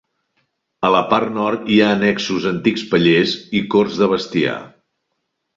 [0.87, 4.57] A la part nord hi ha annexos antics pallers i corts de bestiar.